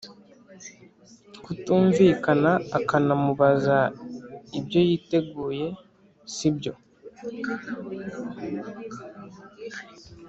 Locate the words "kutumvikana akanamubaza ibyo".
1.43-4.79